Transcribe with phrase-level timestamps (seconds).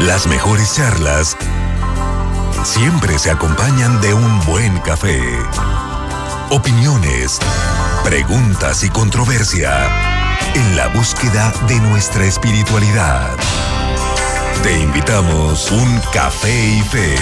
[0.00, 1.36] Las mejores charlas
[2.64, 5.20] siempre se acompañan de un buen café.
[6.50, 7.38] Opiniones,
[8.02, 9.88] preguntas y controversia
[10.54, 13.36] en la búsqueda de nuestra espiritualidad.
[14.62, 17.14] Te invitamos un café y fe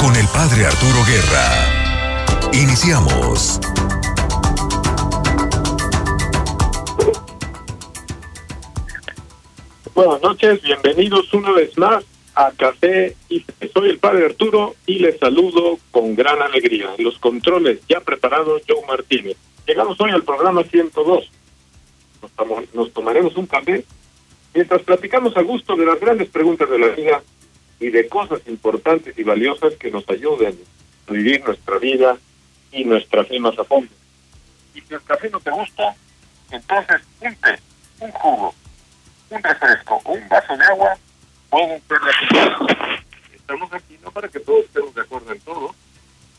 [0.00, 2.52] con el Padre Arturo Guerra.
[2.52, 3.60] Iniciamos.
[9.98, 12.04] Buenas noches, bienvenidos una vez más
[12.36, 13.44] a Café y
[13.74, 16.94] soy el padre Arturo y les saludo con gran alegría.
[16.98, 19.36] Los controles ya preparados, Joe Martínez.
[19.66, 21.28] Llegamos hoy al programa 102.
[22.22, 23.84] Nos, nos tomaremos un café
[24.54, 27.20] mientras platicamos a gusto de las grandes preguntas de la vida
[27.80, 30.56] y de cosas importantes y valiosas que nos ayuden
[31.08, 32.16] a vivir nuestra vida
[32.70, 33.90] y nuestra fe más a fondo.
[34.76, 35.96] Y si el café no te gusta,
[36.52, 37.58] entonces té,
[37.98, 38.54] un jugo,
[39.30, 40.96] un refresco o un vaso de agua
[41.50, 42.12] pueden ser la
[43.34, 45.74] Estamos aquí no para que todos estemos de acuerdo en todo,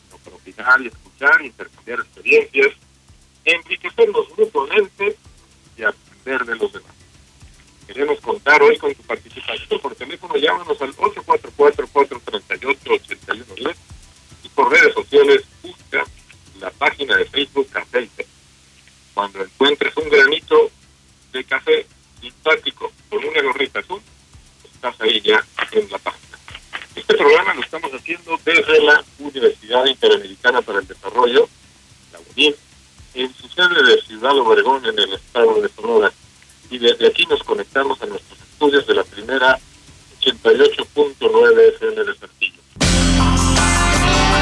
[0.06, 2.68] sino para opinar y escuchar, intercambiar experiencias,
[3.44, 5.16] enriquecernos mutuamente
[5.76, 6.92] y aprender de los demás.
[7.86, 9.80] Queremos contar hoy con tu participación.
[9.80, 13.74] Por teléfono, llámanos al 844-438-8110
[14.44, 16.04] y por redes sociales busca
[16.60, 18.08] la página de Facebook Café.
[19.14, 20.70] Cuando encuentres un granito
[21.32, 21.86] de café
[23.74, 24.00] azul,
[24.64, 26.38] estás ahí ya en la página.
[26.96, 31.48] Este programa lo estamos haciendo desde la Universidad Interamericana para el Desarrollo,
[32.12, 32.54] la UNID,
[33.14, 36.12] en su sede de Ciudad Obregón, en el estado de Sonora.
[36.70, 39.58] Y desde aquí nos conectamos a nuestros estudios de la primera
[40.20, 42.60] 88.9 FM de Saltillo.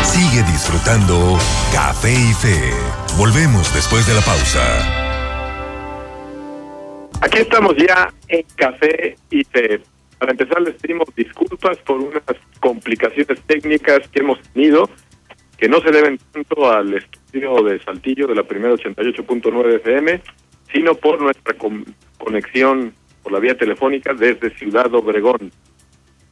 [0.05, 1.39] Sigue disfrutando
[1.73, 2.73] Café y Fe.
[3.17, 5.09] Volvemos después de la pausa.
[7.21, 8.13] Aquí estamos ya
[8.57, 9.81] Café y Fe.
[10.19, 12.23] Para empezar les pedimos disculpas por unas
[12.61, 14.89] complicaciones técnicas que hemos tenido
[15.57, 20.23] que no se deben tanto al estudio de Saltillo de la primera 88.9 FM,
[20.73, 21.57] sino por nuestra
[22.19, 25.51] conexión por la vía telefónica desde Ciudad Obregón.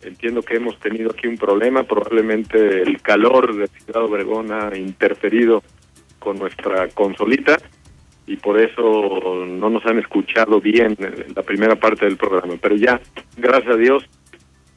[0.02, 5.62] Entiendo que hemos tenido aquí un problema, probablemente el calor de Ciudad Obregón ha interferido
[6.20, 7.58] con nuestra consolita
[8.26, 12.54] y por eso no nos han escuchado bien en la primera parte del programa.
[12.60, 13.00] Pero ya,
[13.36, 14.04] gracias a Dios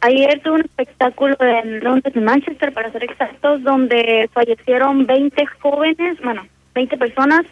[0.00, 6.18] Ayer tuvo un espectáculo en Londres, en Manchester, para ser exactos, donde fallecieron 20 jóvenes,
[6.22, 7.44] bueno, 20 personas,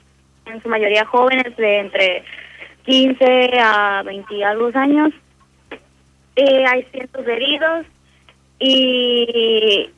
[0.46, 2.24] en su mayoría jóvenes de entre
[2.84, 5.12] 15 a 20 y algo años.
[6.36, 7.86] Eh, hay cientos de heridos
[8.58, 9.90] y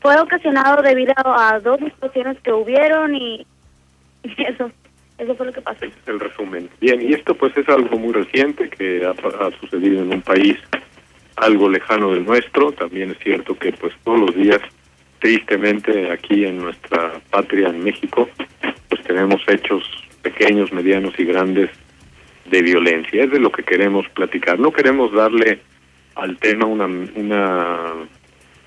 [0.00, 3.46] fue ocasionado debido a dos explosiones que hubieron y
[4.38, 4.70] Eso,
[5.18, 5.84] eso fue lo que pasó.
[5.84, 6.68] es el resumen.
[6.80, 10.58] Bien, y esto pues es algo muy reciente que ha, ha, sucedido en un país
[11.36, 12.72] algo lejano del nuestro.
[12.72, 14.60] También es cierto que pues todos los días
[15.20, 18.28] tristemente aquí en nuestra patria, en México,
[18.88, 19.84] pues tenemos hechos
[20.22, 21.70] pequeños, medianos y grandes
[22.46, 23.24] de violencia.
[23.24, 24.58] Es de lo que queremos platicar.
[24.58, 25.60] No queremos darle
[26.16, 27.92] al tema una, una,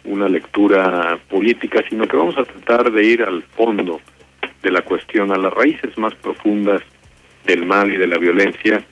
[0.06, 4.00] una lectura política, sino que vamos a tratar de ir al fondo
[4.68, 6.82] de la cuestión, a las raíces más profundas
[7.46, 8.84] del mal y de la violencia,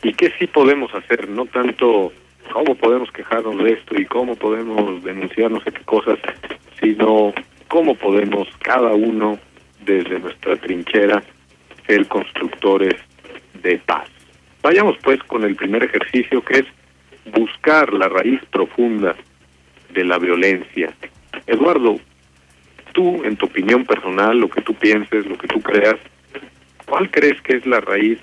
[0.00, 2.12] y qué sí podemos hacer, no tanto
[2.52, 6.20] cómo podemos quejarnos de esto y cómo podemos denunciar no sé qué cosas,
[6.80, 7.32] sino
[7.66, 9.40] cómo podemos cada uno
[9.84, 11.20] desde nuestra trinchera
[11.88, 12.94] ser constructores
[13.60, 14.08] de paz.
[14.62, 16.66] Vayamos pues con el primer ejercicio que es
[17.34, 19.16] buscar la raíz profunda
[19.92, 20.94] de la violencia.
[21.48, 21.98] Eduardo,
[22.94, 25.96] tú, en tu opinión personal, lo que tú pienses, lo que tú creas,
[26.86, 28.18] ¿cuál crees que es la raíz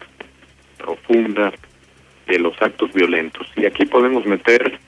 [0.79, 1.53] profunda
[2.25, 3.47] de los actos violentos?
[3.56, 4.79] Y aquí podemos meter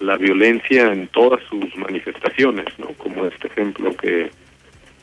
[0.00, 2.88] la violencia en todas sus manifestaciones, ¿no?
[2.98, 4.30] Como este ejemplo que,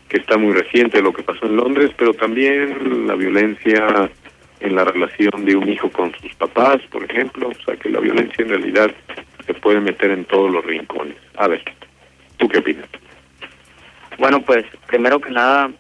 [0.09, 4.11] que está muy reciente, lo que pasó en Londres, pero también la violencia
[4.59, 8.01] en la relación de un hijo con sus papás, por ejemplo, o sea que la
[8.01, 8.91] violencia en realidad
[9.45, 11.15] se puede meter en todos los rincones.
[11.37, 11.63] A ver,
[12.37, 12.89] ¿tú qué opinas?
[14.19, 15.71] Bueno, pues primero que nada,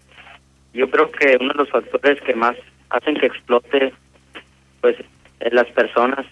[0.73, 2.55] yo creo que uno de los factores que más
[2.89, 3.93] hacen que explote
[4.79, 4.95] pues
[5.51, 6.25] las personas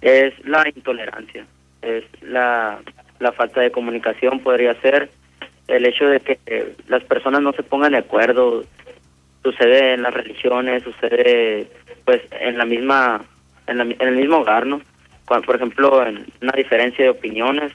[0.00, 1.46] es la intolerancia,
[1.82, 2.80] es la,
[3.20, 5.08] la falta de comunicación podría ser
[5.68, 8.64] el hecho de que las personas no se pongan de acuerdo,
[9.44, 11.70] sucede en las religiones, sucede
[12.04, 13.24] pues en la misma
[13.68, 14.80] en, en el mismo hogar, ¿no?
[15.26, 17.72] Por ejemplo, en una diferencia de opiniones,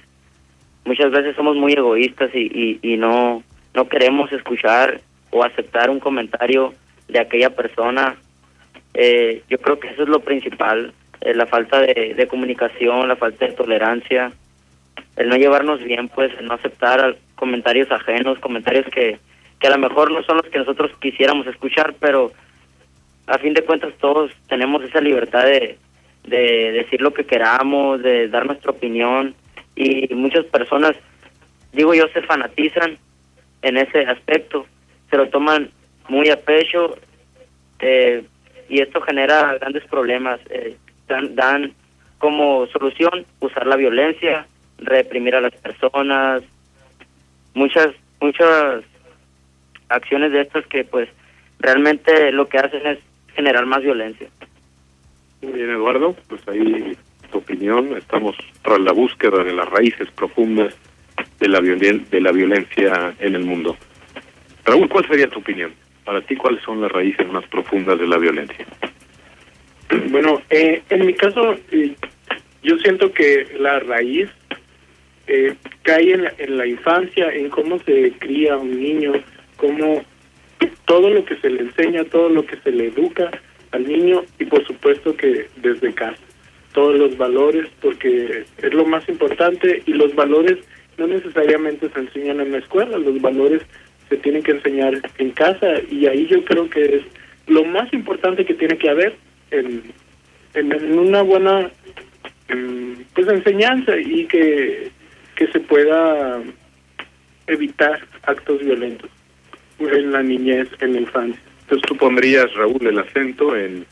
[0.86, 3.44] muchas veces somos muy egoístas y, y, no
[3.74, 5.00] no queremos escuchar
[5.30, 6.74] o aceptar un comentario
[7.07, 8.18] de aquella persona.
[8.94, 13.16] Eh, yo creo que eso es lo principal, eh, la falta de, de comunicación, la
[13.16, 14.33] falta de tolerancia,
[15.16, 19.19] el no llevarnos bien, pues, el no aceptar comentarios ajenos, comentarios que,
[19.60, 22.31] que a lo mejor no son los que nosotros quisiéramos escuchar, pero
[23.27, 25.77] a fin de cuentas todos tenemos esa libertad de,
[26.24, 29.36] de decir lo que queramos, de dar nuestra opinión
[29.75, 30.94] y muchas personas,
[31.73, 32.97] digo yo, se fanatizan
[33.62, 34.65] en ese aspecto,
[35.09, 35.69] se lo toman
[36.09, 36.95] muy a pecho
[37.79, 38.23] eh,
[38.69, 40.39] y esto genera grandes problemas.
[40.50, 40.77] Eh,
[41.07, 41.73] dan, dan
[42.18, 44.45] como solución usar la violencia,
[44.77, 46.44] reprimir a las personas,
[47.53, 47.89] muchas
[48.21, 48.83] muchas
[49.89, 51.09] acciones de estas que pues
[51.59, 53.00] realmente lo que hacen es
[53.35, 54.29] generar más violencia.
[55.41, 56.95] Muy bien, Eduardo, pues ahí
[57.31, 60.75] tu opinión, estamos tras la búsqueda de las raíces profundas
[61.39, 63.75] de la, de la violencia en el mundo.
[64.66, 65.74] Raúl, ¿cuál sería tu opinión?
[66.06, 68.66] Para ti, ¿cuáles son las raíces más profundas de la violencia?
[70.10, 71.95] Bueno, eh, en mi caso, eh,
[72.63, 74.30] yo siento que la raíz
[75.27, 79.13] eh, cae en la, en la infancia, en cómo se cría un niño,
[79.57, 80.04] cómo
[80.86, 83.31] todo lo que se le enseña, todo lo que se le educa
[83.72, 86.19] al niño y por supuesto que desde casa,
[86.73, 90.57] todos los valores, porque es lo más importante y los valores
[90.97, 93.62] no necesariamente se enseñan en la escuela, los valores
[94.09, 97.01] se tienen que enseñar en casa y ahí yo creo que es
[97.47, 99.15] lo más importante que tiene que haber
[99.51, 99.83] en,
[100.53, 101.71] en, una buena
[103.13, 104.91] pues enseñanza y que,
[105.35, 106.41] que se pueda
[107.47, 109.09] evitar actos violentos
[109.79, 111.41] en la niñez, en la infancia.
[111.62, 113.86] Entonces tú pondrías, Raúl, el acento en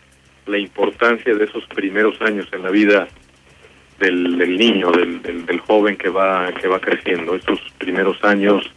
[0.49, 3.07] la importancia de esos primeros años en la vida
[3.99, 8.69] del, del niño, del, del, joven que va que va creciendo, esos primeros años,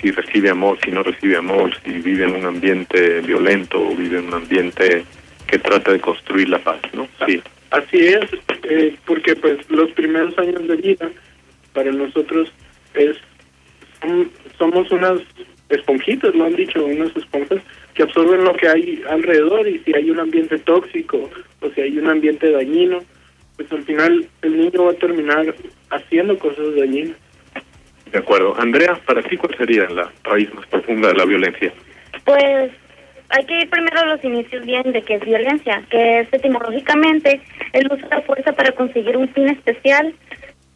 [0.00, 4.18] si recibe amor, si no recibe amor, si vive en un ambiente violento o vive
[4.18, 5.04] en un ambiente
[5.46, 7.08] que trata de construir la paz, ¿no?
[7.26, 7.42] Sí.
[7.70, 8.24] Así es,
[8.64, 11.10] eh, porque pues los primeros años de vida
[11.72, 12.50] para nosotros
[12.94, 13.16] es
[14.58, 15.20] somos unas
[15.68, 17.60] esponjitas, lo han dicho, unas esponjas
[17.94, 21.28] que absorben lo que hay alrededor y si hay un ambiente tóxico
[21.60, 23.00] o si hay un ambiente dañino,
[23.56, 25.54] pues al final el niño va a terminar
[25.90, 27.16] haciendo cosas dañinas.
[28.10, 28.54] De acuerdo.
[28.58, 31.72] Andrea, para ti, ¿cuál sería la raíz más profunda de la violencia?
[32.24, 32.72] Pues
[33.28, 37.40] hay que ir primero a los inicios bien de qué es violencia, que es etimológicamente
[37.72, 40.14] el uso de la fuerza para conseguir un fin especial,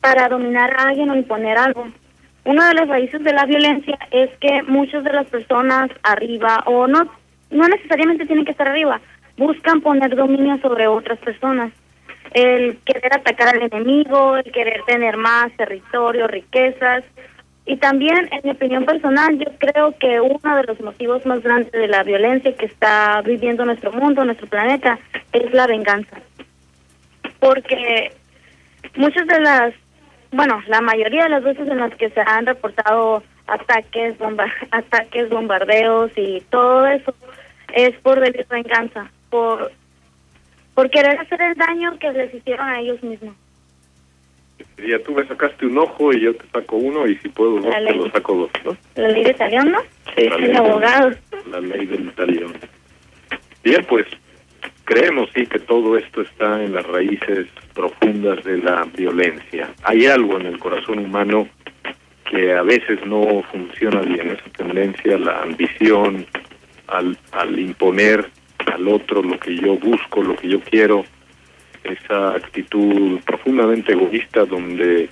[0.01, 1.89] para dominar a alguien o imponer algo.
[2.45, 6.87] Una de las raíces de la violencia es que muchas de las personas arriba, o
[6.87, 7.11] no,
[7.51, 9.01] no necesariamente tienen que estar arriba,
[9.39, 11.73] buscan poner dominio sobre otras personas.
[12.35, 17.05] El querer atacar al enemigo, el querer tener más territorio, riquezas.
[17.65, 21.73] Y también, en mi opinión personal, yo creo que uno de los motivos más grandes
[21.73, 24.99] de la violencia que está viviendo nuestro mundo, nuestro planeta,
[25.33, 26.19] es la venganza.
[27.41, 28.13] Porque
[28.97, 29.75] muchas de las
[30.35, 35.29] bueno, la mayoría de las veces en las que se han reportado ataques, bomba ataques,
[35.31, 37.15] bombardeos y todo eso
[37.73, 39.73] es por debido venganza, por
[40.75, 43.37] por querer hacer el daño que les hicieron a ellos mismos.
[44.79, 47.75] Ya tú me sacaste un ojo y yo te saco uno y si puedo dos,
[47.75, 48.77] te lo saco dos, ¿no?
[48.97, 49.81] ¿La ley de talión, no?
[50.17, 50.29] Sí.
[50.39, 51.13] El abogado.
[51.49, 52.53] La ley del talión.
[53.63, 54.07] Bien, pues
[54.85, 59.71] creemos sí que todo esto está en las raíces profundas de la violencia.
[59.83, 61.49] Hay algo en el corazón humano
[62.31, 66.27] que a veces no funciona bien, esa tendencia, la ambición
[66.89, 68.29] al, al imponer
[68.73, 71.05] al otro lo que yo busco, lo que yo quiero,
[71.83, 75.09] esa actitud profundamente egoísta donde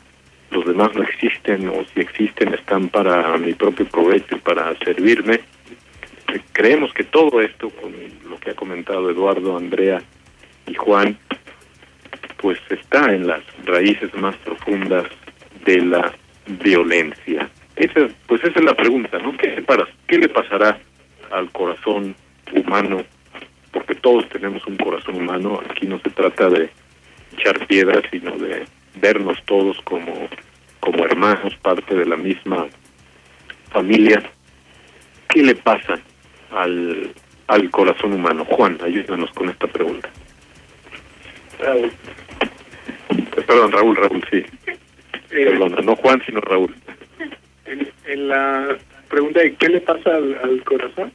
[0.50, 5.40] los demás no existen o si existen están para mi propio provecho y para servirme.
[6.53, 7.93] Creemos que todo esto, con
[8.29, 10.03] lo que ha comentado Eduardo, Andrea
[10.67, 11.19] y Juan,
[12.39, 15.05] pues está en las raíces más profundas
[15.65, 16.12] de la
[16.47, 17.49] violencia.
[17.77, 19.37] Esa, pues esa es la pregunta, ¿no?
[19.37, 20.79] ¿Qué, para, ¿Qué le pasará
[21.31, 22.15] al corazón
[22.53, 23.05] humano?
[23.71, 26.69] Porque todos tenemos un corazón humano, aquí no se trata de
[27.37, 30.29] echar piedras, sino de vernos todos como,
[30.81, 32.67] como hermanos, parte de la misma
[33.71, 34.23] familia.
[35.29, 35.95] ¿Qué le pasa
[36.54, 37.12] al,
[37.49, 38.44] al corazón humano?
[38.44, 40.09] Juan, ayúdanos con esta pregunta.
[41.59, 41.90] Raúl.
[43.47, 44.44] Perdón, Raúl, Raúl, sí.
[44.66, 44.76] Eh,
[45.30, 46.75] Perdón, no Juan, sino Raúl.
[47.66, 48.76] en, en la
[49.09, 51.12] pregunta de qué le pasa al, al corazón,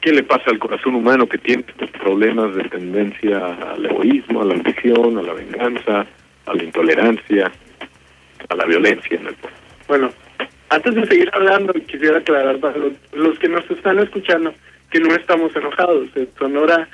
[0.00, 3.38] ¿Qué le pasa al corazón humano que tiene estos problemas de tendencia
[3.74, 6.06] al egoísmo, a la ambición, a la venganza,
[6.46, 7.52] a la intolerancia,
[8.48, 9.36] a la violencia en el?
[9.86, 10.10] Bueno,
[10.70, 14.54] antes de seguir hablando, quisiera aclarar para los, los que nos están escuchando
[14.90, 16.08] que no estamos enojados.
[16.14, 16.88] En Sonora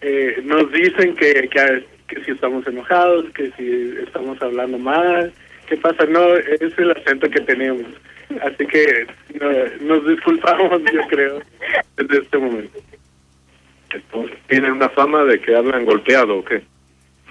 [0.00, 5.32] eh, nos dicen que, que, que si estamos enojados, que si estamos hablando mal.
[5.68, 6.04] ¿Qué pasa?
[6.06, 7.86] No, es el acento que tenemos.
[8.42, 9.06] Así que
[9.40, 9.50] no,
[9.80, 11.40] nos disculpamos, yo creo,
[11.96, 12.78] desde este momento.
[13.92, 16.62] Entonces, ¿Tienen una fama de que hablan golpeado o qué?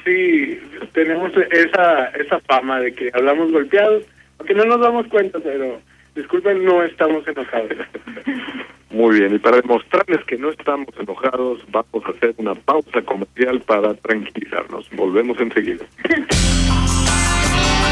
[0.03, 0.59] Sí,
[0.93, 4.03] tenemos esa esa fama de que hablamos golpeados,
[4.39, 5.79] aunque no nos damos cuenta, pero
[6.15, 7.71] disculpen, no estamos enojados.
[8.91, 13.59] Muy bien, y para demostrarles que no estamos enojados, vamos a hacer una pausa comercial
[13.61, 14.87] para tranquilizarnos.
[14.91, 15.83] Volvemos enseguida.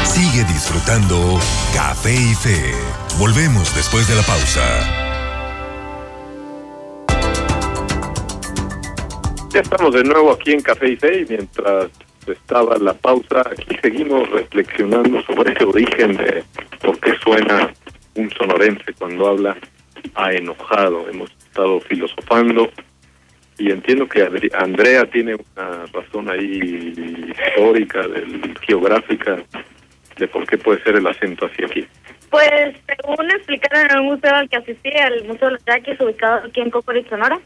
[0.04, 1.40] Sigue disfrutando
[1.74, 2.72] Café y Fe.
[3.18, 4.62] Volvemos después de la pausa.
[9.52, 11.90] Ya estamos de nuevo aquí en Café y Fe y mientras
[12.26, 16.44] estaba la pausa, aquí seguimos reflexionando sobre ese origen de
[16.80, 17.72] por qué suena
[18.14, 19.56] un sonorense cuando habla
[20.14, 21.08] a enojado.
[21.08, 22.70] Hemos estado filosofando
[23.58, 26.92] y entiendo que Andrea tiene una razón ahí
[27.28, 29.42] histórica, del, geográfica,
[30.16, 31.86] de por qué puede ser el acento así aquí.
[32.30, 36.46] Pues, según explicaron en el museo al que asistí, al Museo de los Yaquis, ubicado
[36.46, 37.38] aquí en Cocorit, Sonora,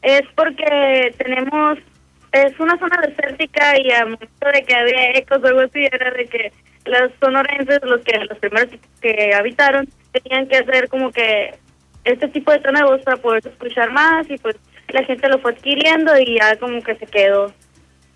[0.00, 1.78] es porque tenemos,
[2.32, 6.10] es una zona desértica y al momento de que había ecos o algo así, era
[6.10, 6.52] de que
[6.86, 8.70] los sonorenses, los que los primeros
[9.00, 11.54] que habitaron, tenían que hacer como que
[12.04, 14.56] este tipo de sonidos para poder escuchar más y pues
[14.88, 17.52] la gente lo fue adquiriendo y ya como que se quedó.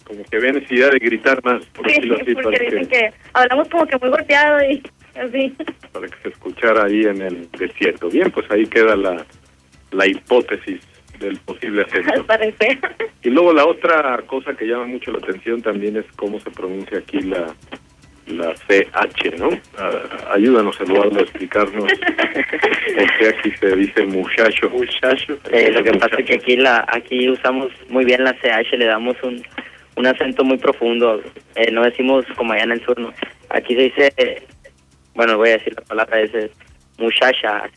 [0.05, 3.13] Como que había necesidad de gritar más, por Sí, así, para porque dicen que, que
[3.33, 4.83] hablamos como que muy golpeado y
[5.15, 5.55] así.
[5.93, 8.09] para que se escuchara ahí en el desierto.
[8.09, 9.25] Bien, pues ahí queda la,
[9.93, 10.81] la hipótesis
[11.19, 12.27] del posible Al acento.
[12.27, 12.79] parecer.
[13.23, 16.99] Y luego la otra cosa que llama mucho la atención también es cómo se pronuncia
[16.99, 17.55] aquí la
[18.27, 19.51] la CH, ¿no?
[19.79, 24.69] Ah, ayúdanos, Eduardo, a explicarnos por qué aquí se dice muchacho.
[24.71, 25.39] Muchacho.
[25.53, 28.87] Eh, lo que pasa es que aquí la aquí usamos muy bien la CH, le
[28.87, 29.41] damos un,
[29.97, 31.23] un acento muy profundo.
[31.55, 33.13] Eh, no decimos como allá en el sur, ¿no?
[33.51, 34.43] Aquí se dice, eh,
[35.15, 36.51] bueno, voy a decir la palabra, es eh,
[36.99, 37.71] muchacha.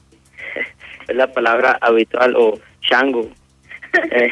[1.09, 3.27] Es la palabra habitual o chango.
[4.11, 4.31] Eh,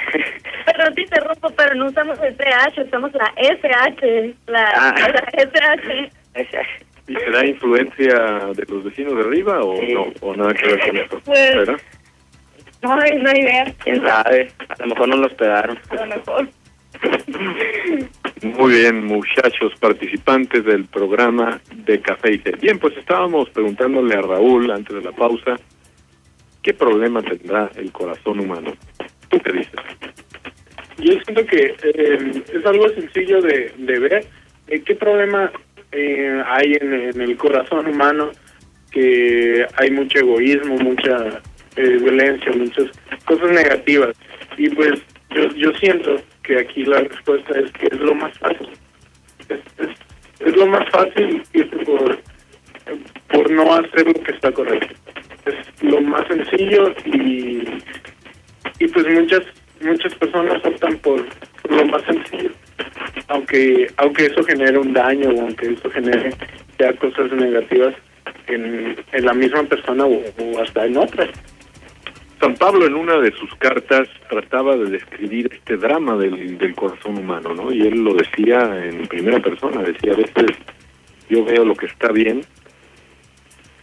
[0.68, 4.36] Perdón, te interrumpo, pero no usamos el CH, usamos la SH.
[4.46, 4.96] La, Ah.
[5.00, 6.12] la SH.
[6.36, 6.62] esa-
[7.08, 8.14] ¿Y será influencia
[8.54, 9.94] de los vecinos de arriba o Sí.
[9.94, 10.08] no?
[10.22, 11.22] ¿O nada que ver con eso?
[11.26, 11.70] Pues-.
[12.84, 13.74] No, hay- no hay idea.
[13.84, 15.80] quién sabe, a lo mejor no los pegaron.
[15.90, 16.48] A lo mejor.
[18.44, 22.52] Muy bien, muchachos, participantes del programa de Café y Té.
[22.62, 25.56] Bien, pues estábamos preguntándole a Raúl antes de la pausa,
[26.68, 28.74] ¿qué problema tendrá el corazón humano?
[29.30, 29.80] ¿Tú qué dices?
[30.98, 34.26] Yo siento que eh, es algo sencillo de, ver.
[34.68, 35.50] Eh, ¿Qué problema
[35.94, 38.32] eh, hay en, el corazón humano?
[38.92, 41.42] Que hay mucho egoísmo, mucha
[41.78, 42.88] eh, violencia, muchas
[43.24, 44.14] cosas negativas.
[44.58, 45.00] Y pues
[45.34, 48.68] yo, yo siento que aquí la respuesta es que es lo más fácil.
[49.48, 52.20] Es lo más fácil irse por,
[53.30, 54.98] por no hacer lo que está correcto.
[55.48, 57.64] Es lo más sencillo y,
[58.80, 59.42] y pues muchas
[59.82, 61.26] muchas personas optan por,
[61.70, 62.52] lo más sencillo.
[63.28, 66.32] Aunque aunque eso genere un daño o aunque eso genere
[66.80, 67.96] ya cosas negativas
[68.48, 71.30] en, en la misma persona o, o hasta en otras.
[72.40, 77.18] San Pablo en una de sus cartas trataba de describir este drama del, del corazón
[77.18, 77.72] humano, ¿no?
[77.72, 80.58] Y él lo decía en primera persona, decía, a veces
[81.30, 82.42] yo veo lo que está bien,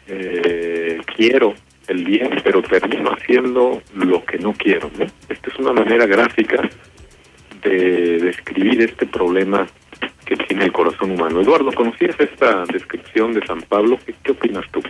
[0.06, 1.54] eh, quiero
[1.88, 5.06] el bien, pero termino haciendo lo que no quiero, ¿no?
[5.28, 6.68] Esta es una manera gráfica
[7.62, 9.66] de describir este problema
[10.24, 11.40] que tiene el corazón humano.
[11.40, 13.98] Eduardo, ¿conocías esta descripción de San Pablo?
[14.22, 14.82] ¿Qué, opinas tú?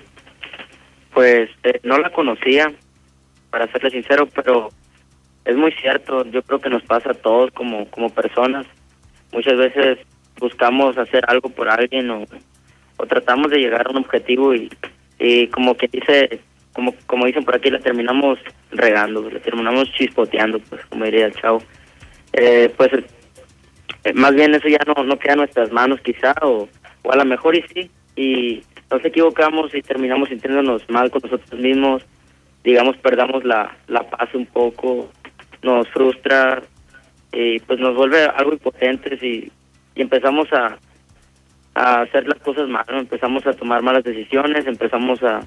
[1.12, 2.73] Pues eh, no la conocía,
[3.50, 4.71] para serle sincero, pero
[5.44, 6.25] es muy cierto.
[6.26, 8.66] Yo creo que nos pasa a todos como, como personas.
[9.33, 9.99] Muchas veces
[10.38, 12.25] buscamos hacer algo por alguien o,
[12.97, 14.71] o tratamos de llegar a un objetivo y,
[15.18, 16.40] y como que dice,
[16.73, 18.38] como, como dicen por aquí, la terminamos
[18.71, 21.62] regando, la terminamos chispoteando, pues como diría el chavo.
[22.33, 22.90] Eh, pues
[24.04, 26.68] eh, más bien eso ya no, no queda en nuestras manos quizá, o,
[27.02, 31.61] o a lo mejor y sí, y nos equivocamos y terminamos sintiéndonos mal con nosotros
[31.61, 32.04] mismos,
[32.62, 35.11] digamos, perdamos la, la paz un poco,
[35.62, 36.62] nos frustra
[37.33, 39.50] y pues nos vuelve algo impotentes y,
[39.94, 40.78] y empezamos a,
[41.75, 45.40] a hacer las cosas mal, empezamos a tomar malas decisiones, empezamos a,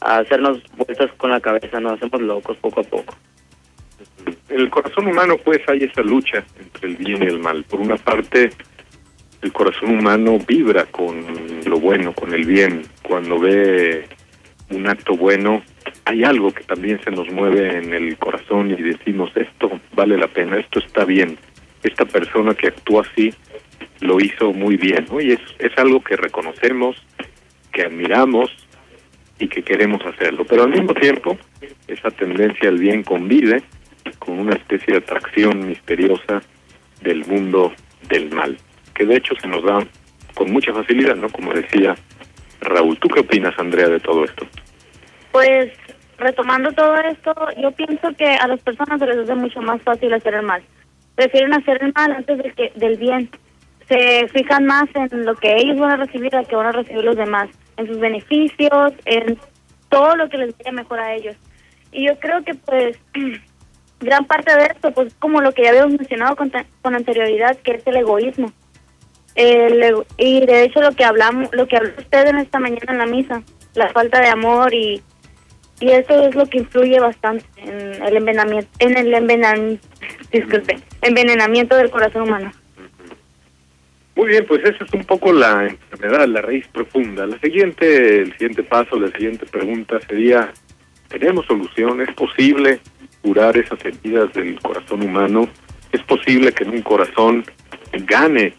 [0.00, 3.14] a hacernos vueltas con la cabeza, nos hacemos locos poco a poco.
[4.48, 7.64] En el corazón humano, pues, hay esa lucha entre el bien y el mal.
[7.64, 8.50] Por una parte,
[9.42, 11.24] el corazón humano vibra con
[11.64, 12.82] lo bueno, con el bien.
[13.02, 14.06] Cuando ve
[14.70, 15.62] un acto bueno,
[16.04, 20.28] hay algo que también se nos mueve en el corazón y decimos, esto vale la
[20.28, 21.38] pena, esto está bien.
[21.82, 23.32] Esta persona que actuó así
[24.00, 25.20] lo hizo muy bien, ¿no?
[25.20, 26.96] Y es, es algo que reconocemos,
[27.72, 28.50] que admiramos
[29.38, 30.44] y que queremos hacerlo.
[30.44, 31.38] Pero al mismo tiempo,
[31.86, 33.62] esa tendencia al bien convive
[34.18, 36.42] con una especie de atracción misteriosa
[37.02, 37.72] del mundo
[38.08, 38.56] del mal,
[38.94, 39.86] que de hecho se nos da
[40.34, 41.28] con mucha facilidad, ¿no?
[41.28, 41.94] Como decía
[42.60, 42.98] Raúl.
[42.98, 44.46] ¿Tú qué opinas, Andrea, de todo esto?
[45.32, 45.72] Pues
[46.18, 50.12] retomando todo esto, yo pienso que a las personas se les hace mucho más fácil
[50.12, 50.62] hacer el mal.
[51.14, 53.30] Prefieren hacer el mal antes del, que, del bien.
[53.88, 57.04] Se fijan más en lo que ellos van a recibir a que van a recibir
[57.04, 59.38] los demás, en sus beneficios, en
[59.88, 61.36] todo lo que les vaya mejor a ellos.
[61.92, 62.98] Y yo creo que pues
[64.00, 67.72] gran parte de esto, pues como lo que ya habíamos mencionado con, con anterioridad, que
[67.72, 68.52] es el egoísmo.
[69.34, 72.98] El, y de hecho lo que hablamos, lo que habló usted en esta mañana en
[72.98, 73.42] la misa,
[73.74, 75.02] la falta de amor y
[75.80, 79.80] y eso es lo que influye bastante en el envenenamiento, en el envenan,
[80.32, 82.52] disculpe, envenenamiento del corazón humano.
[84.18, 87.24] Muy bien, pues esa es un poco la enfermedad, la raíz profunda.
[87.24, 90.52] La siguiente, el siguiente paso, la siguiente pregunta sería,
[91.06, 92.00] ¿tenemos solución?
[92.00, 92.80] ¿Es posible
[93.22, 95.48] curar esas heridas del corazón humano?
[95.92, 97.44] ¿Es posible que en un corazón
[97.92, 98.54] gane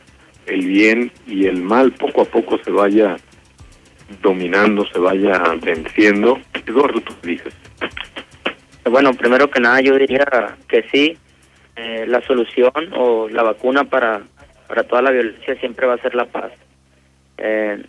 [0.45, 3.17] el bien y el mal poco a poco se vaya
[4.22, 6.39] dominando, se vaya venciendo.
[6.65, 7.54] Eduardo, tú dices.
[8.89, 11.17] Bueno, primero que nada yo diría que sí,
[11.76, 14.24] eh, la solución o la vacuna para,
[14.69, 16.51] para toda la violencia siempre va a ser la paz.
[17.39, 17.84] Eh,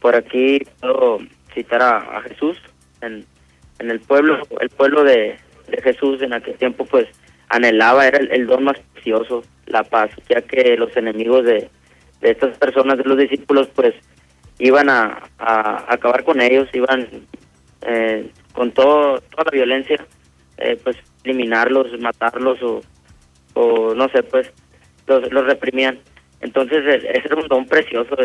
[0.00, 1.20] por aquí puedo
[1.54, 2.58] citar a, Jesús
[3.00, 3.24] en,
[3.78, 5.38] en el pueblo, el pueblo de,
[5.84, 7.06] Jesús en aquel tiempo pues
[7.48, 11.70] anhelaba, era el, don más precioso, la paz, ya que los enemigos de,
[12.20, 13.94] estas personas, de los discípulos, pues
[14.58, 17.08] iban a, a acabar con ellos, iban
[17.82, 20.04] eh, con todo, toda la violencia,
[20.58, 22.80] eh, pues eliminarlos, matarlos o,
[23.54, 24.52] o no sé, pues
[25.06, 25.98] los, los reprimían.
[26.40, 28.16] Entonces ese era un don precioso,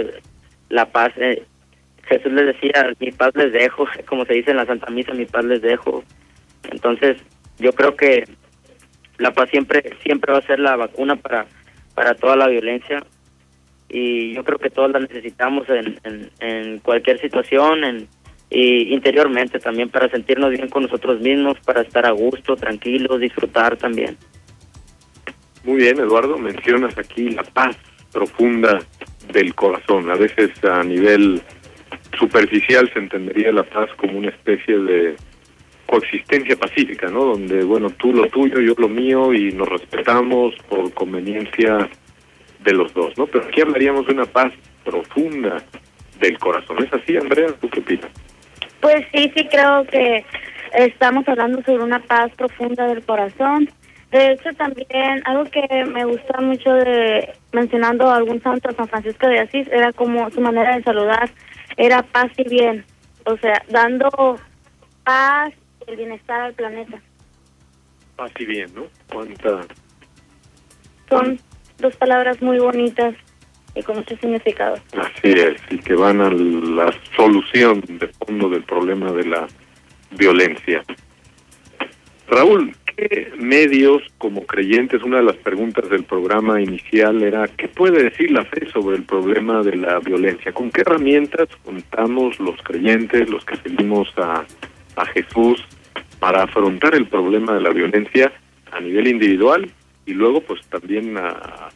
[0.69, 1.11] la paz.
[1.17, 1.43] Eh,
[2.03, 5.25] Jesús les decía, mi paz les dejo, como se dice en la Santa Misa, mi
[5.25, 6.03] paz les dejo.
[6.71, 7.17] Entonces
[7.59, 8.25] yo creo que
[9.17, 11.47] la paz siempre siempre va a ser la vacuna para
[11.95, 13.03] para toda la violencia
[13.89, 18.07] y yo creo que todos la necesitamos en, en, en cualquier situación en,
[18.49, 23.75] y interiormente también para sentirnos bien con nosotros mismos, para estar a gusto, tranquilos, disfrutar
[23.77, 24.17] también.
[25.63, 27.75] Muy bien, Eduardo, mencionas aquí la paz
[28.11, 28.79] profunda
[29.31, 30.09] del corazón.
[30.09, 31.41] A veces a nivel
[32.17, 35.15] superficial se entendería la paz como una especie de
[35.85, 37.25] coexistencia pacífica, ¿no?
[37.25, 41.89] Donde, bueno, tú lo tuyo, yo lo mío y nos respetamos por conveniencia
[42.63, 43.25] de los dos, ¿no?
[43.27, 45.63] Pero aquí hablaríamos de una paz profunda
[46.19, 46.83] del corazón.
[46.83, 47.47] ¿Es así, Andrea?
[47.59, 48.09] ¿Tú qué opinas?
[48.81, 50.25] Pues sí, sí creo que
[50.73, 53.69] estamos hablando sobre una paz profunda del corazón.
[54.11, 59.27] De hecho, también algo que me gusta mucho de mencionando a algún santo, San Francisco
[59.27, 61.29] de Asís, era como su manera de saludar.
[61.75, 62.85] era paz y bien,
[63.25, 64.09] o sea, dando
[65.03, 65.53] paz
[65.85, 66.99] y el bienestar al planeta.
[68.15, 68.85] Paz y bien, ¿no?
[69.11, 69.61] ¿Cuánta?
[71.09, 71.39] Son
[71.77, 73.13] dos palabras muy bonitas
[73.75, 74.75] y con mucho significado.
[74.97, 79.47] Así es, y que van a la solución de fondo del problema de la
[80.11, 80.83] violencia.
[82.27, 88.03] Raúl, ¿qué medios como creyentes, una de las preguntas del programa inicial era, ¿qué puede
[88.03, 90.51] decir la fe sobre el problema de la violencia?
[90.51, 94.43] ¿Con qué herramientas contamos los creyentes, los que seguimos a,
[94.95, 95.63] a Jesús,
[96.19, 98.33] para afrontar el problema de la violencia
[98.71, 99.69] a nivel individual
[100.05, 101.69] y luego pues también a,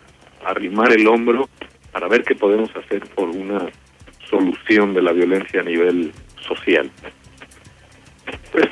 [0.44, 1.48] arrimar el hombro
[1.92, 3.68] para ver qué podemos hacer por una
[4.28, 6.12] solución de la violencia a nivel
[6.48, 6.90] social?
[8.52, 8.68] Pues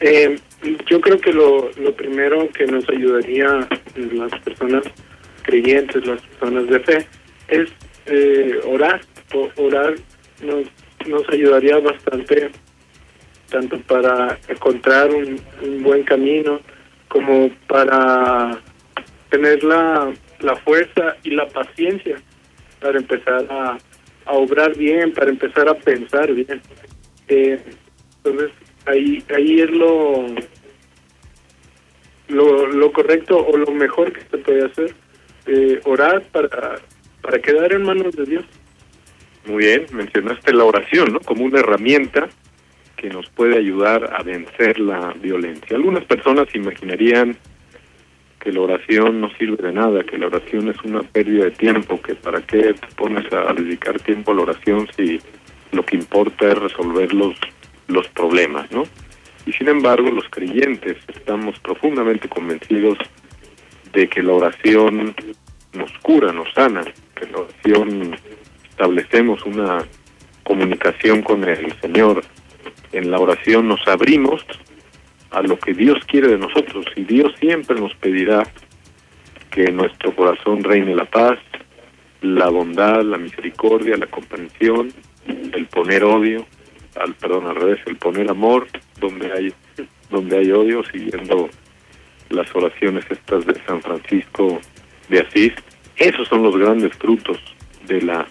[0.00, 0.38] eh,
[0.86, 4.84] yo creo que lo, lo primero que nos ayudaría las personas
[5.42, 7.06] creyentes, las personas de fe,
[7.48, 7.68] es
[8.06, 9.00] eh, orar.
[9.56, 9.94] Orar
[10.42, 10.66] nos,
[11.06, 12.50] nos ayudaría bastante,
[13.50, 16.60] tanto para encontrar un, un buen camino
[17.08, 18.58] como para
[19.30, 22.16] tener la, la fuerza y la paciencia
[22.80, 23.78] para empezar a,
[24.24, 26.60] a obrar bien, para empezar a pensar bien.
[27.28, 27.60] Eh,
[28.24, 28.50] entonces,
[28.88, 30.26] ahí ahí es lo,
[32.28, 34.94] lo lo correcto o lo mejor que se puede hacer
[35.46, 36.76] eh, orar para
[37.22, 38.44] para quedar en manos de Dios.
[39.46, 42.28] Muy bien mencionaste la oración no como una herramienta
[42.96, 45.76] que nos puede ayudar a vencer la violencia.
[45.76, 47.36] Algunas personas imaginarían
[48.40, 52.00] que la oración no sirve de nada, que la oración es una pérdida de tiempo,
[52.00, 55.18] que para qué te pones a dedicar tiempo a la oración si
[55.72, 57.34] lo que importa es resolver los
[57.88, 58.84] los problemas, ¿no?
[59.46, 62.98] Y sin embargo, los creyentes estamos profundamente convencidos
[63.92, 65.14] de que la oración
[65.72, 66.82] nos cura, nos sana,
[67.14, 68.16] que la oración
[68.68, 69.84] establecemos una
[70.42, 72.22] comunicación con el Señor.
[72.92, 74.44] En la oración nos abrimos
[75.30, 78.42] a lo que Dios quiere de nosotros y Dios siempre nos pedirá
[79.50, 81.38] que en nuestro corazón reine la paz,
[82.20, 84.92] la bondad, la misericordia, la comprensión,
[85.26, 86.46] el poner odio,
[87.00, 88.66] al perdón al revés el poner amor
[89.00, 89.54] donde hay
[90.10, 91.48] donde hay odio siguiendo
[92.30, 94.60] las oraciones estas de San Francisco
[95.08, 95.52] de Asís.
[95.96, 97.38] Esos son los grandes frutos
[97.86, 98.26] de la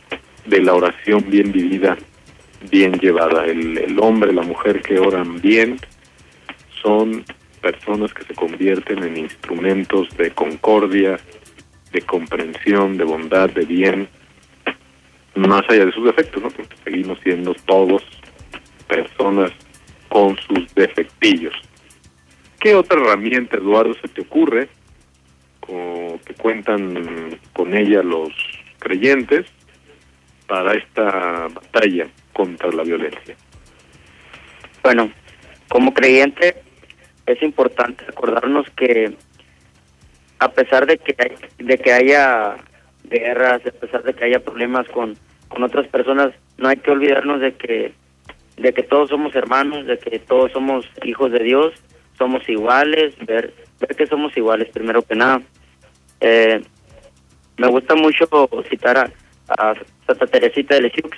[0.46, 1.98] de la oración bien vivida
[2.72, 3.46] bien llevada.
[3.46, 5.78] El, el hombre la mujer que oran bien
[6.82, 7.24] son
[7.62, 11.20] personas que se convierten en instrumentos de concordia
[11.92, 14.08] de comprensión de bondad de bien
[15.36, 18.04] más allá de sus defectos no porque seguimos siendo todos
[18.88, 19.52] personas
[20.10, 21.54] con sus defectillos.
[22.60, 24.70] ¿Qué otra herramienta, Eduardo, se te ocurre
[25.68, 28.30] o que cuentan con ella los
[28.80, 29.46] creyentes
[30.48, 33.36] para esta batalla contra la violencia?
[34.82, 35.12] Bueno,
[35.68, 36.64] como creyente
[37.26, 39.14] es importante acordarnos que
[40.40, 42.56] a pesar de que hay, de que haya
[43.04, 47.42] guerras, a pesar de que haya problemas con con otras personas, no hay que olvidarnos
[47.42, 47.94] de que
[48.58, 51.74] de que todos somos hermanos, de que todos somos hijos de Dios,
[52.18, 53.54] somos iguales, ver,
[53.96, 55.42] que somos iguales primero que nada.
[56.20, 56.62] Eh,
[57.58, 58.28] me gusta mucho
[58.70, 59.12] citar a,
[59.50, 59.74] a
[60.06, 61.12] Santa Teresita de Lisieux,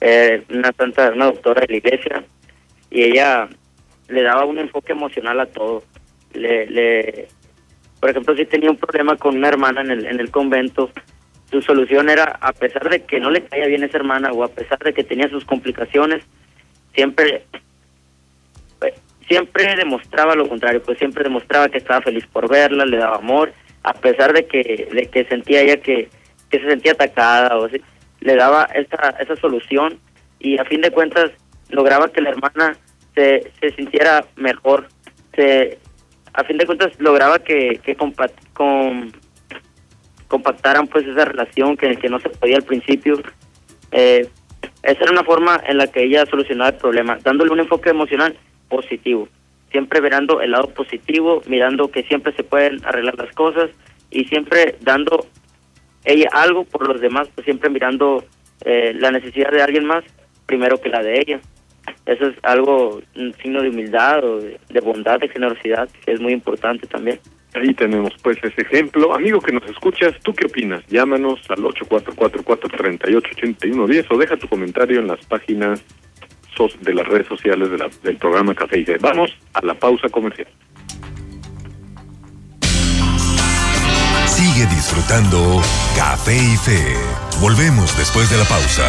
[0.00, 2.24] eh, una santa, una doctora de la iglesia,
[2.90, 3.48] y ella
[4.08, 5.84] le daba un enfoque emocional a todo.
[6.32, 7.28] Le, le,
[8.00, 10.90] por ejemplo, si tenía un problema con una hermana en el, en el convento,
[11.50, 14.48] su solución era, a pesar de que no le caía bien esa hermana o a
[14.48, 16.24] pesar de que tenía sus complicaciones,
[16.94, 17.44] siempre
[18.78, 18.94] pues,
[19.26, 23.52] siempre demostraba lo contrario, pues siempre demostraba que estaba feliz por verla, le daba amor,
[23.82, 26.08] a pesar de que de que sentía ella que,
[26.50, 27.80] que se sentía atacada o así,
[28.20, 29.98] le daba esa esa solución
[30.38, 31.30] y a fin de cuentas
[31.68, 32.76] lograba que la hermana
[33.14, 34.88] se, se sintiera mejor,
[35.34, 35.78] se
[36.32, 39.12] a fin de cuentas lograba que que compa con,
[40.30, 43.20] compactaran pues esa relación que, que no se podía al principio.
[43.90, 44.28] Eh,
[44.82, 48.36] esa era una forma en la que ella solucionaba el problema, dándole un enfoque emocional
[48.68, 49.28] positivo,
[49.70, 53.70] siempre mirando el lado positivo, mirando que siempre se pueden arreglar las cosas
[54.10, 55.26] y siempre dando
[56.04, 58.24] ella algo por los demás, pues siempre mirando
[58.64, 60.04] eh, la necesidad de alguien más
[60.46, 61.40] primero que la de ella.
[62.06, 66.32] Eso es algo, un signo de humildad o de, bondad, de generosidad, que es muy
[66.32, 67.20] importante también.
[67.54, 69.12] Ahí tenemos pues ese ejemplo.
[69.14, 70.82] Amigo que nos escuchas, ¿tú qué opinas?
[70.88, 75.82] Llámanos al 8444-388110 o deja tu comentario en las páginas
[76.82, 78.98] de las redes sociales de la- del programa Café y Té.
[79.00, 80.46] Vamos a la pausa comercial.
[84.26, 85.62] Sigue disfrutando
[85.96, 86.84] Café y Fe.
[87.40, 88.84] Volvemos después de la pausa.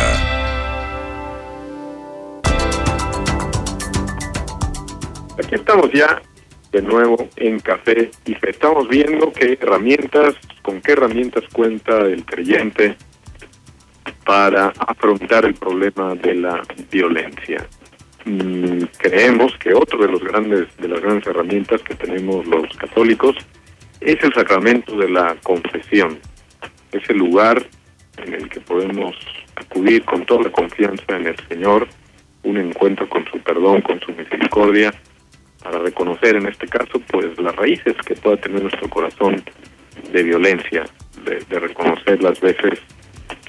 [5.44, 6.22] Aquí estamos ya
[6.72, 8.36] de nuevo en Café y.
[8.42, 12.96] Estamos viendo qué herramientas, con qué herramientas cuenta el creyente
[14.26, 17.68] para afrontar el problema de la violencia.
[18.26, 23.36] Mm, creemos que otro de los grandes de las grandes herramientas que tenemos los católicos
[24.00, 26.20] es el sacramento de la confesión.
[26.92, 27.66] Es el lugar
[28.18, 29.16] en el que podemos
[29.56, 31.88] acudir con toda la confianza en el Señor,
[32.44, 34.94] un encuentro con su perdón, con su misericordia,
[35.64, 39.44] para reconocer en este caso pues las raíces que pueda tener nuestro corazón
[40.12, 40.86] de violencia,
[41.24, 42.80] de, reconocer las veces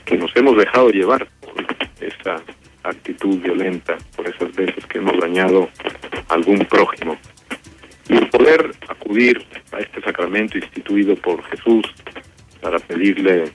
[0.04, 1.64] que nos hemos dejado llevar por
[2.00, 2.42] esa
[2.84, 5.68] actitud violenta, por esas veces que hemos dañado
[6.28, 7.16] algún prójimo.
[8.08, 11.84] Y poder acudir a este sacramento instituido por Jesús
[12.60, 13.52] para pedirle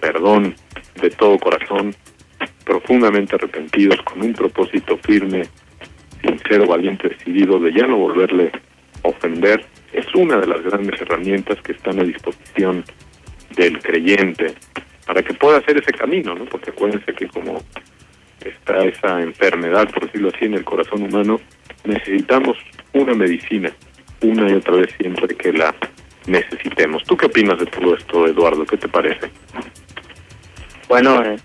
[0.00, 0.54] perdón
[1.00, 1.94] de todo corazón,
[2.64, 5.42] profundamente arrepentidos, con un propósito firme,
[6.22, 8.50] sincero, valiente, decidido de ya no volverle
[9.04, 12.84] a ofender, es una de las grandes herramientas que están a disposición
[13.56, 14.54] del creyente
[15.06, 16.44] para que pueda hacer ese camino, ¿no?
[16.46, 17.62] Porque acuérdense que como
[18.40, 21.40] está esa enfermedad, por decirlo así, en el corazón humano,
[21.84, 22.56] necesitamos
[22.92, 23.70] una medicina,
[24.22, 25.74] una y otra vez siempre que la
[26.26, 27.02] necesitemos.
[27.04, 28.64] ¿Tú qué opinas de todo esto, Eduardo?
[28.64, 29.30] ¿Qué te parece?
[30.88, 31.36] Bueno, eh,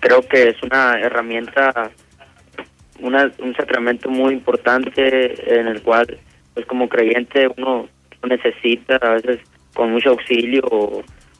[0.00, 1.90] creo que es una herramienta,
[3.02, 6.18] una, un sacramento muy importante en el cual,
[6.54, 7.88] pues como creyente, uno
[8.28, 9.40] necesita a veces
[9.74, 10.62] con mucho auxilio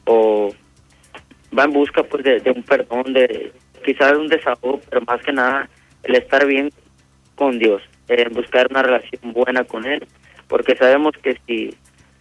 [0.05, 0.53] o,
[1.57, 3.51] va en busca pues de, de un perdón, de
[3.85, 5.69] quizás un desahogo, pero más que nada
[6.03, 6.69] el estar bien
[7.35, 10.05] con Dios, eh, buscar una relación buena con Él,
[10.47, 11.75] porque sabemos que si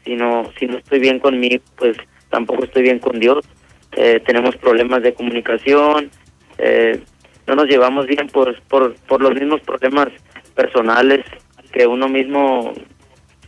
[0.04, 1.96] si no si no estoy bien conmigo, pues
[2.28, 3.44] tampoco estoy bien con Dios.
[3.92, 6.10] Eh, tenemos problemas de comunicación,
[6.58, 7.00] eh,
[7.46, 10.08] no nos llevamos bien por, por por los mismos problemas
[10.54, 11.24] personales
[11.72, 12.72] que uno mismo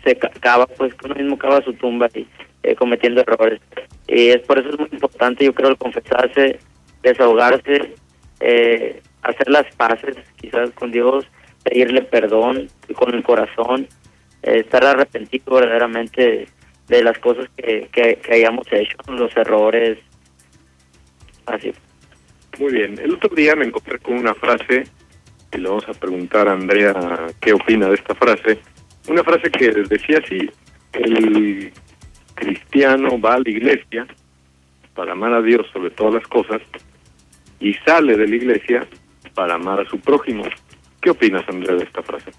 [0.03, 2.27] se ca- cava, pues que uno mismo cava su tumba y
[2.63, 3.61] eh, cometiendo errores.
[4.07, 6.59] Y es por eso es muy importante, yo creo, el confesarse,
[7.03, 7.95] desahogarse,
[8.41, 11.27] eh, hacer las paces quizás con Dios,
[11.63, 13.87] pedirle perdón con el corazón,
[14.43, 16.47] eh, estar arrepentido verdaderamente
[16.89, 19.99] de las cosas que, que, que hayamos hecho, los errores,
[21.47, 21.73] así.
[22.59, 22.99] Muy bien.
[22.99, 24.85] El otro día me encontré con una frase
[25.53, 26.95] y le vamos a preguntar a Andrea
[27.41, 28.59] qué opina de esta frase.
[29.09, 30.51] Una frase que decía así,
[30.93, 31.73] el
[32.35, 34.07] cristiano va a la iglesia
[34.95, 36.63] para amar a Dios sobre todas las cosas
[37.61, 38.87] y sale de la iglesia
[39.35, 40.45] para amar a su prójimo.
[41.01, 42.31] ¿Qué opinas, Andrea, de esta frase?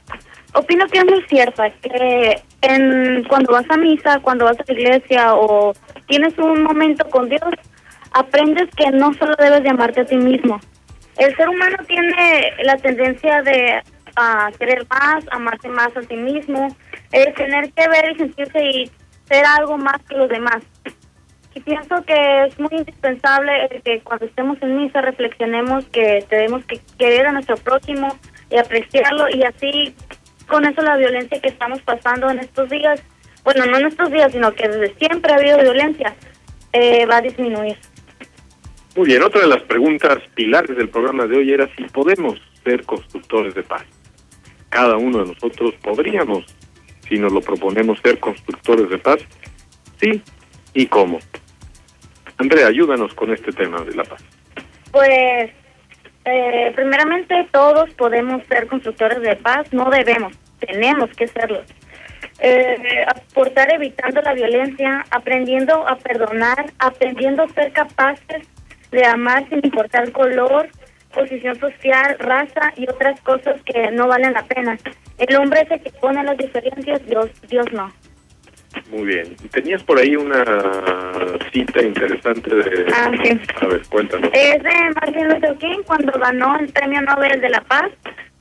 [0.53, 4.73] Opino que es muy cierta, que en, cuando vas a misa, cuando vas a la
[4.73, 5.73] iglesia o
[6.07, 7.41] tienes un momento con Dios,
[8.15, 10.59] aprendes que no solo debes de amarte a ti mismo.
[11.17, 13.81] El ser humano tiene la tendencia de
[14.15, 16.73] a querer más, amarte más a ti mismo,
[17.11, 18.91] tener que ver y sentirse y
[19.25, 20.63] ser algo más que los demás.
[21.53, 26.79] Y pienso que es muy indispensable que cuando estemos en misa reflexionemos que tenemos que
[26.97, 28.17] querer a nuestro prójimo
[28.49, 29.93] y apreciarlo y así
[30.47, 33.01] con eso la violencia que estamos pasando en estos días,
[33.43, 36.15] bueno, no en estos días, sino que desde siempre ha habido violencia,
[36.71, 37.77] eh, va a disminuir.
[38.95, 42.85] Muy bien, otra de las preguntas pilares del programa de hoy era si podemos ser
[42.85, 43.83] constructores de paz.
[44.69, 46.45] Cada uno de nosotros podríamos,
[47.09, 49.19] si nos lo proponemos, ser constructores de paz.
[49.99, 50.21] Sí,
[50.73, 51.19] ¿y cómo?
[52.37, 54.23] Andrea, ayúdanos con este tema de la paz.
[54.93, 55.51] Pues,
[56.23, 61.61] eh, primeramente todos podemos ser constructores de paz, no debemos, tenemos que serlo.
[62.39, 68.47] Eh, aportar evitando la violencia, aprendiendo a perdonar, aprendiendo a ser capaces
[68.91, 70.69] de amar sin importar color,
[71.13, 74.77] posición social, raza y otras cosas que no valen la pena.
[75.17, 77.91] El hombre es el que pone las diferencias, Dios, Dios no.
[78.89, 79.35] Muy bien.
[79.51, 80.43] Tenías por ahí una
[81.51, 82.85] cita interesante de...
[82.93, 83.39] Ah, sí.
[83.61, 84.29] A ver, cuéntanos.
[84.33, 87.91] Es de Martin Luther King cuando ganó el Premio Nobel de la Paz.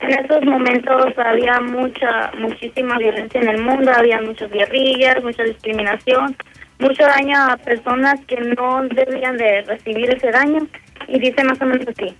[0.01, 6.35] En esos momentos había mucha, muchísima violencia en el mundo, había muchas guerrillas, mucha discriminación,
[6.79, 10.67] mucho daño a personas que no debían de recibir ese daño.
[11.07, 12.15] Y dice más o menos así.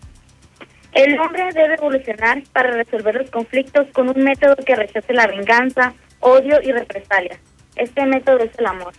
[0.94, 5.94] El hombre debe evolucionar para resolver los conflictos con un método que rechace la venganza,
[6.22, 7.38] odio y represalia.
[7.76, 8.94] Este método es el amor.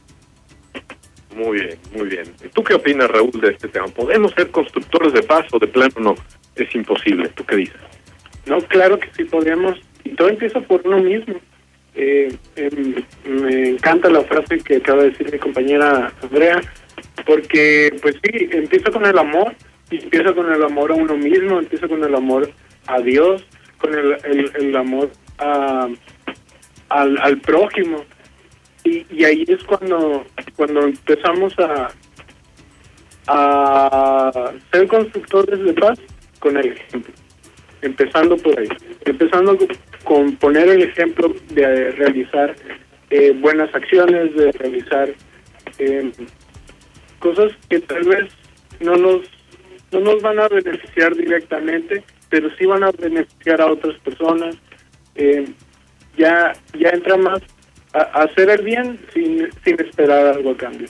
[1.35, 2.25] Muy bien, muy bien.
[2.55, 3.87] ¿Tú qué opinas, Raúl, de este tema?
[3.89, 6.15] ¿Podemos ser constructores de paz o de plano no?
[6.55, 7.29] Es imposible.
[7.31, 7.81] ¿Tú qué dices?
[8.47, 9.79] No, claro que sí podemos.
[10.05, 11.35] Y todo empieza por uno mismo.
[11.97, 16.61] Eh, em, me encanta la frase que acaba de decir mi compañera Andrea,
[17.25, 19.55] porque pues sí, empieza con el amor,
[19.91, 22.51] y empieza con el amor a uno mismo, empieza con el amor
[22.87, 23.45] a Dios,
[23.79, 25.89] con el, amor a,
[26.89, 28.05] al, al prójimo.
[28.85, 30.25] Y, y ahí es cuando,
[30.57, 31.89] cuando empezamos a,
[33.29, 35.99] a ser constructores de paz
[36.39, 37.13] con el ejemplo.
[37.83, 38.69] Empezando por ahí.
[39.05, 39.57] Empezando
[40.07, 42.55] con poner el ejemplo de realizar
[43.11, 45.13] eh, buenas acciones, de realizar
[45.81, 46.13] eh,
[47.19, 48.33] cosas que tal vez
[48.79, 49.23] no nos,
[49.91, 54.57] no nos van a beneficiar directamente, pero sí van a beneficiar a otras personas.
[55.17, 55.45] Eh,
[56.17, 57.41] ya, ya entra más
[57.93, 60.89] a, hacer el bien sin, sin esperar algo a cambio.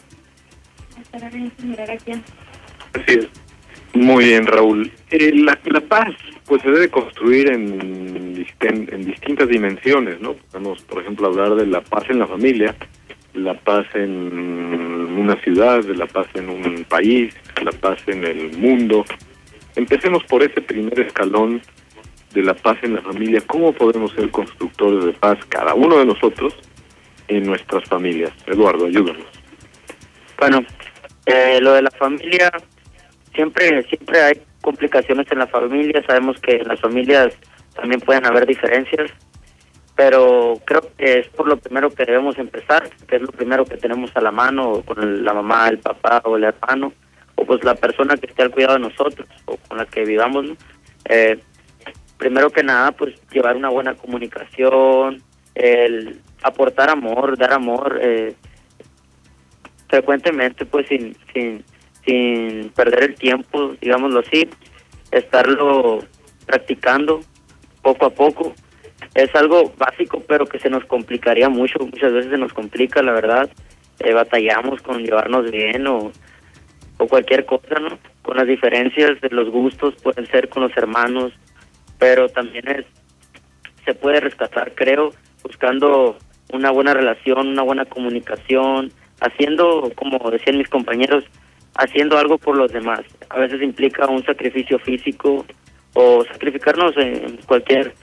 [2.92, 3.45] Así es.
[3.94, 4.90] Muy bien, Raúl.
[5.10, 10.34] Eh, la, la, paz, pues se debe construir en, en, distintas dimensiones, ¿no?
[10.34, 12.74] Podemos, por ejemplo, hablar de la paz en la familia,
[13.34, 18.56] la paz en una ciudad, de la paz en un país, la paz en el
[18.58, 19.04] mundo.
[19.76, 21.60] Empecemos por ese primer escalón
[22.32, 23.40] de la paz en la familia.
[23.46, 26.54] ¿Cómo podemos ser constructores de paz cada uno de nosotros
[27.28, 28.32] en nuestras familias?
[28.46, 29.26] Eduardo, ayúdanos.
[30.38, 30.64] Bueno,
[31.24, 32.52] eh, lo de la familia,
[33.36, 36.02] siempre, siempre hay complicaciones en la familia.
[36.06, 37.32] Sabemos que en las familias
[37.74, 39.12] también pueden haber diferencias,
[39.94, 43.76] pero creo que es por lo primero que debemos empezar, que es lo primero que
[43.76, 46.92] tenemos a la mano, con la mamá, el papá o el hermano,
[47.36, 50.46] o pues la persona que esté al cuidado de nosotros o con la que vivamos.
[51.04, 51.38] Eh,
[52.16, 55.22] primero que nada, pues llevar una buena comunicación,
[55.54, 58.34] el aportar amor, dar amor, eh,
[59.88, 61.16] frecuentemente pues sin,
[62.06, 64.48] sin perder el tiempo, digámoslo así,
[65.10, 65.98] estarlo
[66.46, 67.20] practicando
[67.82, 68.54] poco a poco.
[69.14, 73.12] Es algo básico, pero que se nos complicaría mucho, muchas veces se nos complica, la
[73.12, 73.50] verdad.
[73.98, 76.12] Eh, batallamos con llevarnos bien o,
[76.98, 77.98] o cualquier cosa, ¿no?
[78.22, 81.32] Con las diferencias de los gustos, pueden ser con los hermanos,
[81.98, 82.86] pero también es
[83.86, 86.18] se puede rescatar, creo, buscando
[86.52, 91.24] una buena relación, una buena comunicación, haciendo, como decían mis compañeros,
[91.78, 93.00] haciendo algo por los demás.
[93.28, 95.44] A veces implica un sacrificio físico
[95.94, 97.94] o sacrificarnos en cualquier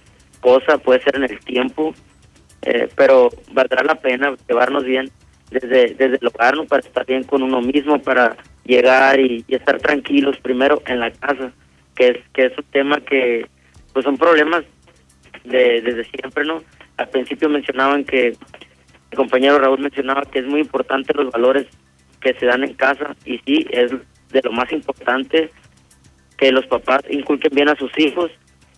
[0.41, 1.93] cosa, puede ser en el tiempo,
[2.63, 5.11] eh, pero valdrá la pena llevarnos bien
[5.51, 10.37] desde, desde el hogar, para estar bien con uno mismo, para llegar y, estar tranquilos
[10.41, 11.51] primero en la casa,
[11.95, 13.45] que es, que es un tema que
[13.93, 14.63] pues son problemas
[15.43, 16.63] de, desde siempre, ¿no?
[16.97, 21.67] Al principio mencionaban que el compañero Raúl mencionaba que es muy importante los valores
[22.23, 25.51] que se dan en casa y sí, es de lo más importante
[26.37, 28.31] que los papás inculquen bien a sus hijos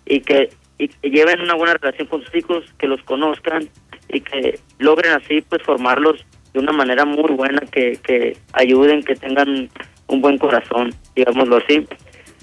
[0.05, 3.69] y que, y lleven una buena relación con sus hijos, que los conozcan
[4.09, 9.15] y que logren así pues formarlos de una manera muy buena, que, que ayuden, que
[9.15, 9.69] tengan
[10.07, 11.85] un buen corazón, digámoslo así.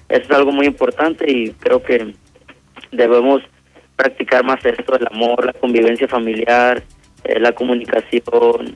[0.08, 2.14] Eso es algo muy importante y creo que
[2.90, 3.42] debemos
[3.96, 6.82] practicar más esto, el amor, la convivencia familiar,
[7.24, 8.74] eh, la comunicación.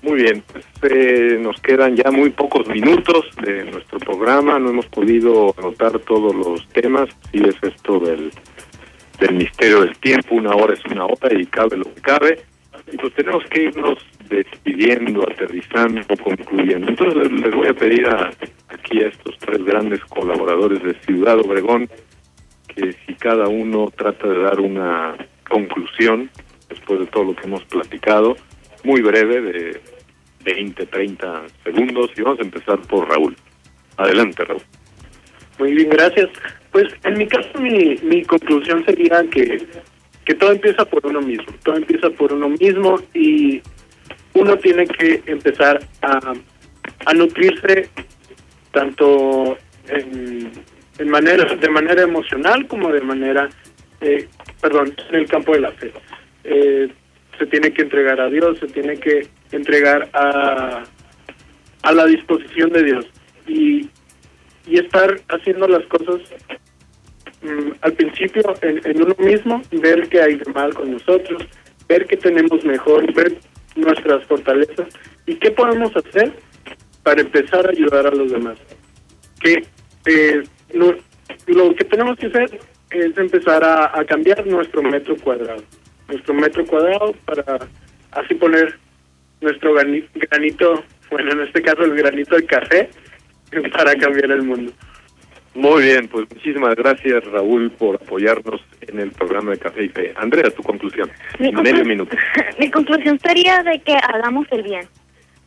[0.00, 0.44] Muy bien,
[0.80, 6.34] pues nos quedan ya muy pocos minutos de nuestro programa, no hemos podido anotar todos
[6.34, 8.30] los temas, si es esto del,
[9.18, 12.44] del misterio del tiempo, una hora es una hora y cabe lo que cabe,
[12.92, 16.88] y pues tenemos que irnos despidiendo, aterrizando, concluyendo.
[16.88, 18.30] Entonces les voy a pedir a,
[18.68, 21.88] aquí a estos tres grandes colaboradores de Ciudad Obregón
[22.68, 25.16] que si cada uno trata de dar una
[25.48, 26.30] conclusión
[26.68, 28.36] después de todo lo que hemos platicado,
[28.84, 29.80] muy breve, de
[30.44, 33.36] 20, 30 segundos, y vamos a empezar por Raúl.
[33.96, 34.62] Adelante, Raúl.
[35.58, 36.28] Muy bien, gracias.
[36.70, 39.66] Pues en mi caso mi, mi conclusión sería que,
[40.24, 43.60] que todo empieza por uno mismo, todo empieza por uno mismo y
[44.34, 46.34] uno tiene que empezar a,
[47.06, 47.88] a nutrirse
[48.70, 50.52] tanto en,
[50.98, 53.48] en manera, de manera emocional como de manera,
[54.00, 54.28] eh,
[54.60, 55.92] perdón, en el campo de la fe.
[56.44, 56.88] Eh,
[57.38, 60.84] se tiene que entregar a Dios, se tiene que entregar a,
[61.82, 63.06] a la disposición de Dios
[63.46, 63.88] y,
[64.66, 66.20] y estar haciendo las cosas
[67.42, 71.42] mm, al principio en, en, uno mismo, ver que hay de mal con nosotros,
[71.88, 73.38] ver que tenemos mejor, ver
[73.76, 74.88] nuestras fortalezas
[75.26, 76.32] y qué podemos hacer
[77.02, 78.58] para empezar a ayudar a los demás.
[79.40, 79.64] Que
[80.06, 80.42] eh,
[80.72, 80.94] lo,
[81.74, 82.58] que tenemos que hacer
[82.90, 85.62] es empezar a cambiar nuestro metro cuadrado
[86.08, 87.58] nuestro metro cuadrado para
[88.12, 88.78] así poner
[89.40, 92.90] nuestro granito, bueno, en este caso el granito de café,
[93.72, 94.72] para cambiar el mundo.
[95.54, 100.12] Muy bien, pues muchísimas gracias Raúl por apoyarnos en el programa de Café y Fe.
[100.16, 101.10] Andrea, tu conclusión.
[101.38, 102.16] Mi, Medio conclu- minuto.
[102.58, 104.86] Mi conclusión sería de que hagamos el bien,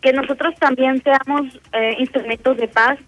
[0.01, 2.99] que nosotros también seamos eh, instrumentos de paz,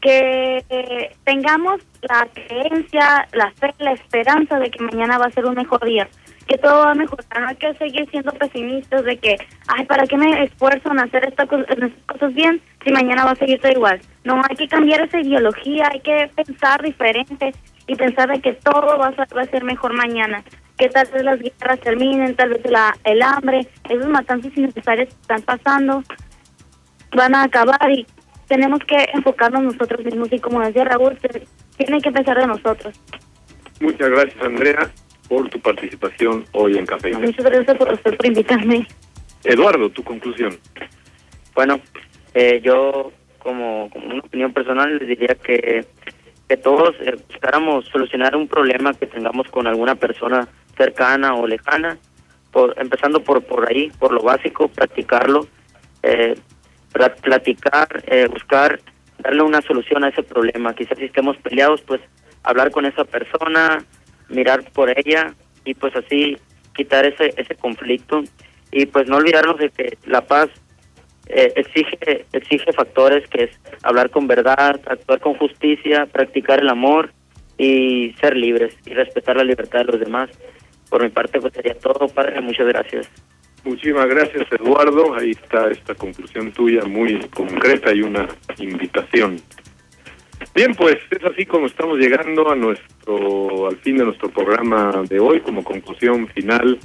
[0.00, 5.44] que eh, tengamos la creencia, la fe, la esperanza de que mañana va a ser
[5.46, 6.08] un mejor día,
[6.46, 7.26] que todo va a mejorar.
[7.40, 9.36] No hay que seguir siendo pesimistas de que,
[9.68, 13.60] ay, ¿para qué me esfuerzo en hacer estas cosas bien si mañana va a seguir
[13.60, 14.00] todo igual?
[14.24, 17.52] No, hay que cambiar esa ideología, hay que pensar diferente
[17.86, 20.42] y pensar de que todo va a, ser- va a ser mejor mañana.
[20.78, 25.20] Que tal vez las guerras terminen, tal vez la, el hambre, esos matanzas innecesarias que
[25.20, 26.02] están pasando
[27.14, 28.06] van a acabar y
[28.48, 31.18] tenemos que enfocarnos nosotros mismos y como decía Raúl,
[31.76, 32.98] tiene que pensar de nosotros.
[33.80, 34.90] Muchas gracias Andrea
[35.32, 37.10] por tu participación hoy en Café.
[37.16, 38.86] Muchas gracias por usted por invitarme.
[39.44, 40.58] Eduardo, tu conclusión.
[41.54, 41.80] Bueno,
[42.34, 45.86] eh, yo como, como una opinión personal les diría que,
[46.46, 51.96] que todos eh, buscáramos solucionar un problema que tengamos con alguna persona cercana o lejana,
[52.50, 55.46] por, empezando por, por ahí, por lo básico, practicarlo,
[56.02, 56.34] eh,
[57.22, 58.80] platicar, eh, buscar
[59.16, 60.74] darle una solución a ese problema.
[60.74, 62.02] Quizás si estemos peleados, pues
[62.42, 63.82] hablar con esa persona,
[64.28, 66.36] mirar por ella y pues así
[66.74, 68.22] quitar ese, ese conflicto
[68.70, 70.48] y pues no olvidarnos de que la paz
[71.28, 73.50] eh, exige exige factores que es
[73.82, 77.12] hablar con verdad, actuar con justicia, practicar el amor
[77.58, 80.30] y ser libres y respetar la libertad de los demás.
[80.90, 83.08] Por mi parte pues sería todo, padre, muchas gracias.
[83.64, 85.14] Muchísimas gracias Eduardo.
[85.14, 88.26] Ahí está esta conclusión tuya muy concreta y una
[88.58, 89.36] invitación.
[90.54, 95.18] Bien, pues es así como estamos llegando a nuestro al fin de nuestro programa de
[95.18, 96.78] hoy como conclusión final.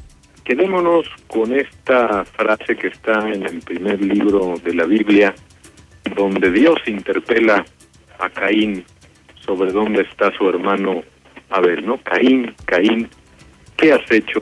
[0.46, 5.36] Quedémonos con esta frase que está en el primer libro de la Biblia,
[6.16, 7.66] donde Dios interpela
[8.20, 8.86] a Caín
[9.46, 11.04] sobre dónde está su hermano
[11.50, 11.98] Abel, ¿no?
[11.98, 13.10] Caín, Caín,
[13.76, 14.42] ¿qué has hecho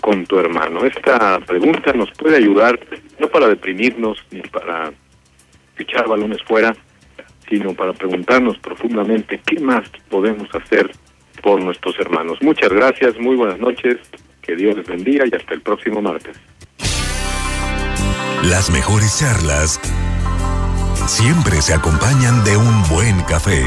[0.00, 0.86] con tu hermano?
[0.86, 2.80] Esta pregunta nos puede ayudar
[3.18, 4.90] no para deprimirnos ni para
[5.78, 6.74] echar balones fuera,
[7.48, 10.90] sino para preguntarnos profundamente qué más podemos hacer
[11.42, 12.38] por nuestros hermanos.
[12.40, 13.98] Muchas gracias, muy buenas noches,
[14.42, 16.36] que Dios les bendiga y hasta el próximo martes.
[18.42, 19.80] Las mejores charlas
[21.06, 23.62] siempre se acompañan de un buen café.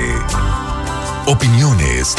[1.25, 2.15] Opiniones,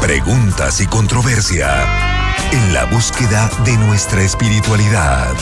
[0.00, 2.08] preguntas y controversia
[2.52, 5.34] en la búsqueda de nuestra espiritualidad.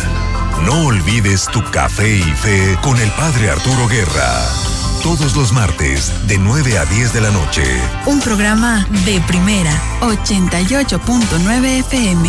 [0.64, 4.85] No olvides tu café y fe con el Padre Arturo Guerra.
[5.06, 7.62] Todos los martes de 9 a 10 de la noche.
[8.06, 12.28] Un programa de primera, 88.9 FM.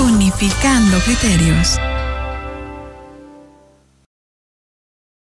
[0.00, 1.78] Unificando criterios.